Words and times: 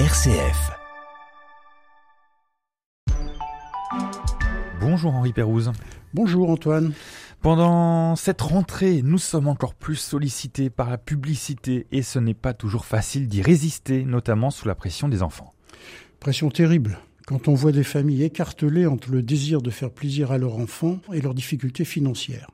RCF. 0.00 0.72
Bonjour 4.80 5.14
Henri 5.14 5.32
Pérouse. 5.32 5.70
Bonjour 6.12 6.50
Antoine. 6.50 6.92
Pendant 7.40 8.16
cette 8.16 8.40
rentrée, 8.40 9.02
nous 9.04 9.18
sommes 9.18 9.46
encore 9.46 9.76
plus 9.76 9.94
sollicités 9.94 10.68
par 10.68 10.90
la 10.90 10.98
publicité 10.98 11.86
et 11.92 12.02
ce 12.02 12.18
n'est 12.18 12.34
pas 12.34 12.54
toujours 12.54 12.86
facile 12.86 13.28
d'y 13.28 13.40
résister, 13.40 14.04
notamment 14.04 14.50
sous 14.50 14.66
la 14.66 14.74
pression 14.74 15.08
des 15.08 15.22
enfants. 15.22 15.54
Pression 16.18 16.50
terrible 16.50 16.98
quand 17.28 17.46
on 17.46 17.54
voit 17.54 17.70
des 17.70 17.84
familles 17.84 18.24
écartelées 18.24 18.86
entre 18.86 19.12
le 19.12 19.22
désir 19.22 19.62
de 19.62 19.70
faire 19.70 19.92
plaisir 19.92 20.32
à 20.32 20.38
leurs 20.38 20.56
enfants 20.56 20.98
et 21.12 21.20
leurs 21.20 21.34
difficultés 21.34 21.84
financières. 21.84 22.50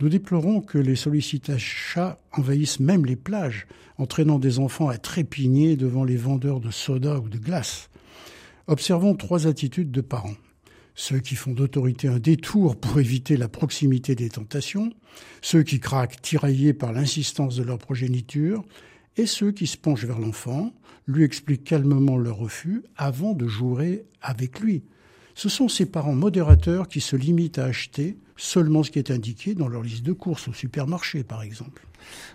Nous 0.00 0.08
déplorons 0.08 0.60
que 0.60 0.78
les 0.78 0.94
chats 0.94 2.20
envahissent 2.32 2.78
même 2.78 3.04
les 3.04 3.16
plages, 3.16 3.66
entraînant 3.96 4.38
des 4.38 4.60
enfants 4.60 4.88
à 4.88 4.96
trépigner 4.96 5.76
devant 5.76 6.04
les 6.04 6.16
vendeurs 6.16 6.60
de 6.60 6.70
soda 6.70 7.18
ou 7.18 7.28
de 7.28 7.38
glace. 7.38 7.90
Observons 8.68 9.16
trois 9.16 9.48
attitudes 9.48 9.90
de 9.90 10.00
parents. 10.00 10.36
Ceux 10.94 11.18
qui 11.18 11.34
font 11.34 11.52
d'autorité 11.52 12.06
un 12.06 12.18
détour 12.18 12.76
pour 12.76 13.00
éviter 13.00 13.36
la 13.36 13.48
proximité 13.48 14.14
des 14.14 14.28
tentations, 14.28 14.92
ceux 15.42 15.62
qui 15.62 15.80
craquent 15.80 16.20
tiraillés 16.22 16.74
par 16.74 16.92
l'insistance 16.92 17.56
de 17.56 17.64
leur 17.64 17.78
progéniture, 17.78 18.64
et 19.16 19.26
ceux 19.26 19.50
qui 19.50 19.66
se 19.66 19.76
penchent 19.76 20.04
vers 20.04 20.20
l'enfant, 20.20 20.72
lui 21.08 21.24
expliquent 21.24 21.64
calmement 21.64 22.18
leur 22.18 22.36
refus 22.36 22.84
avant 22.96 23.32
de 23.32 23.48
jouer 23.48 24.04
avec 24.20 24.60
lui. 24.60 24.84
Ce 25.38 25.48
sont 25.48 25.68
ces 25.68 25.86
parents 25.86 26.16
modérateurs 26.16 26.88
qui 26.88 27.00
se 27.00 27.14
limitent 27.14 27.60
à 27.60 27.66
acheter 27.66 28.16
seulement 28.36 28.82
ce 28.82 28.90
qui 28.90 28.98
est 28.98 29.12
indiqué 29.12 29.54
dans 29.54 29.68
leur 29.68 29.84
liste 29.84 30.02
de 30.02 30.12
courses 30.12 30.48
au 30.48 30.52
supermarché, 30.52 31.22
par 31.22 31.44
exemple. 31.44 31.86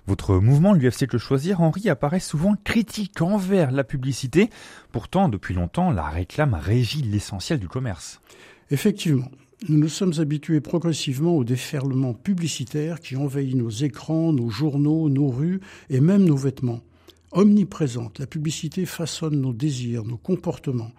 Votre 0.07 0.37
mouvement, 0.37 0.71
l'UFC 0.71 1.05
Que 1.05 1.17
Choisir, 1.17 1.59
Henri, 1.59 1.89
apparaît 1.89 2.21
souvent 2.21 2.55
critique 2.63 3.21
envers 3.21 3.71
la 3.71 3.83
publicité. 3.83 4.49
Pourtant, 4.93 5.27
depuis 5.27 5.53
longtemps, 5.53 5.91
la 5.91 6.07
réclame 6.07 6.53
régit 6.53 7.01
l'essentiel 7.01 7.59
du 7.59 7.67
commerce. 7.67 8.21
Effectivement, 8.71 9.29
nous 9.67 9.79
nous 9.79 9.89
sommes 9.89 10.13
habitués 10.19 10.61
progressivement 10.61 11.35
au 11.35 11.43
déferlement 11.43 12.13
publicitaire 12.13 13.01
qui 13.01 13.17
envahit 13.17 13.53
nos 13.53 13.69
écrans, 13.69 14.31
nos 14.31 14.49
journaux, 14.49 15.09
nos 15.09 15.27
rues 15.27 15.59
et 15.89 15.99
même 15.99 16.23
nos 16.23 16.37
vêtements. 16.37 16.79
Omniprésente, 17.33 18.19
la 18.19 18.27
publicité 18.27 18.85
façonne 18.85 19.41
nos 19.41 19.51
désirs, 19.51 20.05
nos 20.05 20.15
comportements. 20.15 20.93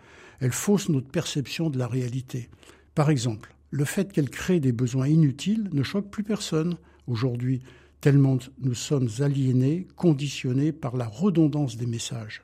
Elle 0.45 0.53
fausse 0.53 0.91
notre 0.91 1.09
perception 1.09 1.71
de 1.71 1.79
la 1.79 1.87
réalité. 1.87 2.51
Par 2.95 3.09
exemple, 3.09 3.55
le 3.71 3.87
fait 3.87 4.13
qu'elle 4.13 4.29
crée 4.29 4.61
des 4.61 4.73
besoins 4.73 5.09
inutiles 5.09 5.71
ne 5.73 5.83
choque 5.83 6.11
plus 6.11 6.23
personne 6.23 6.77
aujourd'hui, 7.07 7.63
tellement 8.03 8.37
nous 8.61 8.75
sommes 8.75 9.09
aliénés, 9.21 9.87
conditionnés 9.97 10.71
par 10.71 10.99
la 10.99 11.07
redondance 11.07 11.79
des 11.79 11.87
messages. 11.87 12.43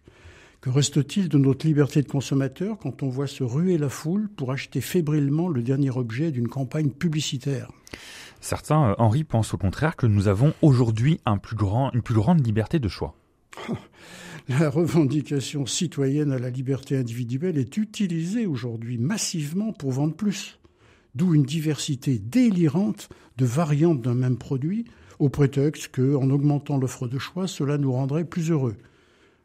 Que 0.63 0.71
reste-t-il 0.71 1.29
de 1.29 1.37
notre 1.37 1.67
liberté 1.67 2.01
de 2.01 2.09
consommateur 2.09 2.79
quand 2.79 3.03
on 3.03 3.11
voit 3.11 3.27
se 3.27 3.45
ruer 3.45 3.77
la 3.77 3.91
foule 3.91 4.31
pour 4.35 4.51
acheter 4.51 4.81
fébrilement 4.81 5.51
le 5.51 5.63
dernier 5.63 5.91
objet 5.91 6.31
d'une 6.31 6.49
campagne 6.49 6.89
publicitaire? 6.89 7.71
Certains, 8.41 8.93
euh, 8.93 8.95
Henri, 8.97 9.25
pensent 9.25 9.53
au 9.53 9.59
contraire 9.59 9.97
que 9.97 10.07
nous 10.07 10.27
avons 10.27 10.55
aujourd'hui 10.63 11.21
une 11.27 11.39
plus 11.39 12.15
grande 12.15 12.47
liberté 12.47 12.79
de 12.79 12.89
choix. 12.89 13.15
La 14.49 14.71
revendication 14.71 15.67
citoyenne 15.67 16.33
à 16.33 16.39
la 16.39 16.51
liberté 16.51 16.97
individuelle 16.97 17.59
est 17.59 17.77
utilisée 17.77 18.47
aujourd'hui 18.47 18.99
massivement 18.99 19.73
pour 19.73 19.93
vendre 19.93 20.15
plus, 20.15 20.59
d'où 21.15 21.35
une 21.35 21.45
diversité 21.45 22.19
délirante 22.19 23.09
de 23.37 23.45
variantes 23.45 24.03
d'un 24.03 24.15
même 24.15 24.39
produit, 24.39 24.87
au 25.19 25.29
prétexte 25.29 25.89
que, 25.89 26.17
en 26.17 26.31
augmentant 26.31 26.79
l'offre 26.79 27.07
de 27.07 27.19
choix, 27.19 27.47
cela 27.47 27.79
nous 27.79 27.93
rendrait 27.93 28.25
plus 28.25 28.51
heureux. 28.51 28.77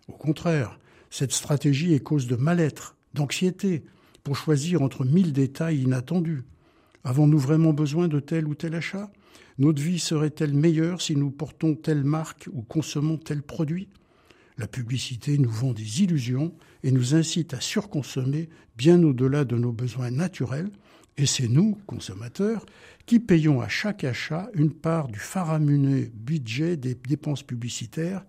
Au 0.08 0.14
contraire, 0.14 0.80
cette 1.10 1.34
stratégie 1.34 1.94
est 1.94 2.00
cause 2.00 2.28
de 2.28 2.36
mal-être, 2.36 2.96
d'anxiété, 3.14 3.84
pour 4.24 4.36
choisir 4.36 4.82
entre 4.82 5.06
mille 5.06 5.34
détails 5.34 5.82
inattendus. 5.82 6.44
Avons-nous 7.04 7.38
vraiment 7.38 7.74
besoin 7.74 8.08
de 8.08 8.20
tel 8.20 8.48
ou 8.48 8.56
tel 8.56 8.74
achat? 8.74 9.12
Notre 9.60 9.82
vie 9.82 10.00
serait-elle 10.00 10.54
meilleure 10.54 11.02
si 11.02 11.16
nous 11.16 11.30
portons 11.30 11.76
telle 11.76 12.04
marque 12.04 12.50
ou 12.52 12.62
consommons 12.62 13.18
tel 13.18 13.44
produit? 13.44 13.88
La 14.58 14.68
publicité 14.68 15.38
nous 15.38 15.50
vend 15.50 15.74
des 15.74 16.04
illusions 16.04 16.54
et 16.84 16.92
nous 16.92 17.16
incite 17.16 17.54
à 17.54 17.62
surconsommer 17.62 18.50
bien 18.78 19.02
au-delà 19.04 19.46
de 19.46 19.58
nos 19.58 19.72
besoins 19.72 20.12
naturels, 20.12 20.70
et 21.18 21.26
c'est 21.26 21.48
nous, 21.48 21.78
consommateurs, 21.88 22.66
qui 23.06 23.20
payons 23.20 23.62
à 23.62 23.68
chaque 23.68 24.04
achat 24.04 24.50
une 24.54 24.72
part 24.72 25.08
du 25.08 25.20
faramineux 25.20 26.12
budget 26.14 26.76
des 26.76 26.96
dépenses 26.96 27.44
publicitaires, 27.44 28.26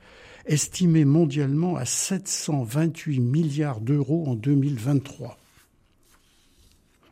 estimé 0.47 1.05
mondialement 1.05 1.77
à 1.77 1.85
728 1.85 3.21
milliards 3.21 3.81
d'euros 3.81 4.27
en 4.29 4.35
2023. 4.35 5.39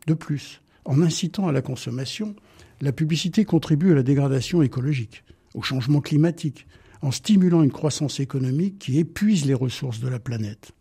De 0.07 0.13
plus, 0.13 0.61
en 0.85 1.01
incitant 1.01 1.47
à 1.47 1.51
la 1.51 1.61
consommation, 1.61 2.35
la 2.79 2.91
publicité 2.91 3.43
contribue 3.43 3.91
à 3.91 3.95
la 3.95 4.03
dégradation 4.03 4.61
écologique, 4.61 5.23
au 5.53 5.61
changement 5.61 6.01
climatique, 6.01 6.67
en 7.05 7.11
stimulant 7.11 7.61
une 7.61 7.71
croissance 7.71 8.19
économique 8.19 8.79
qui 8.79 8.97
épuise 8.97 9.45
les 9.45 9.53
ressources 9.53 9.99
de 9.99 10.07
la 10.07 10.17
planète. 10.17 10.71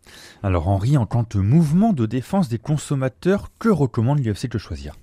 Alors 0.43 0.69
Henri, 0.69 0.97
en 0.97 1.05
tant 1.05 1.23
que 1.23 1.37
mouvement 1.37 1.93
de 1.93 2.07
défense 2.07 2.49
des 2.49 2.59
consommateurs, 2.59 3.51
que 3.59 3.69
recommande 3.69 4.25
l'UFC 4.25 4.49
que 4.49 4.57
choisir? 4.57 4.97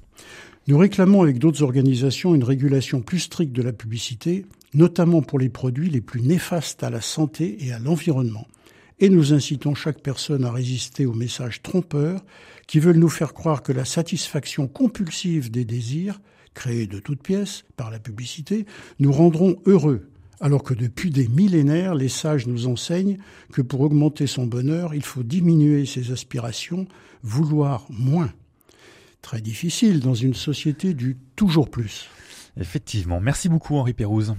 Nous 0.68 0.80
réclamons 0.80 1.22
avec 1.22 1.38
d'autres 1.38 1.62
organisations 1.62 2.34
une 2.34 2.44
régulation 2.44 3.02
plus 3.02 3.20
stricte 3.20 3.54
de 3.54 3.62
la 3.62 3.72
publicité, 3.72 4.48
notamment 4.74 5.22
pour 5.22 5.38
les 5.38 5.50
produits 5.50 5.92
les 5.92 6.02
plus 6.02 6.24
néfastes 6.24 6.82
à 6.82 6.90
la 6.90 7.02
santé 7.02 7.66
et 7.66 7.72
à 7.72 7.78
l'environnement. 7.78 8.48
Et 9.00 9.10
nous 9.10 9.32
incitons 9.32 9.76
chaque 9.76 10.02
personne 10.02 10.44
à 10.44 10.52
résister 10.52 11.06
aux 11.06 11.14
messages 11.14 11.62
trompeurs 11.62 12.26
qui 12.66 12.80
veulent 12.80 12.98
nous 12.98 13.10
faire 13.10 13.34
croire 13.34 13.62
que 13.62 13.72
la 13.72 13.86
satisfaction 13.86 14.68
compulsive 14.68 15.52
des 15.52 15.66
désirs, 15.66 16.20
créés 16.56 16.88
de 16.88 17.00
toutes 17.00 17.22
pièces 17.22 17.64
par 17.78 17.92
la 17.92 18.00
publicité, 18.00 18.66
nous 19.00 19.12
rendront 19.12 19.58
heureux 19.68 20.11
alors 20.42 20.64
que 20.64 20.74
depuis 20.74 21.12
des 21.12 21.28
millénaires, 21.28 21.96
les 21.96 22.10
sages 22.10 22.48
nous 22.48 22.68
enseignent 22.68 23.20
que 23.54 23.62
pour 23.62 23.82
augmenter 23.82 24.28
son 24.28 24.48
bonheur, 24.48 24.96
il 24.96 25.04
faut 25.04 25.24
diminuer 25.24 25.86
ses 25.86 26.12
aspirations, 26.12 26.88
vouloir 27.22 27.86
moins. 27.90 28.32
Très 29.22 29.40
difficile 29.40 30.00
dans 30.00 30.16
une 30.16 30.34
société 30.34 30.96
du 30.96 31.16
toujours 31.36 31.70
plus. 31.70 32.10
Effectivement. 32.60 33.22
Merci 33.22 33.50
beaucoup 33.50 33.76
Henri 33.76 33.94
Pérouse. 33.94 34.36